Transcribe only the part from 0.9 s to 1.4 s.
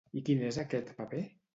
paper?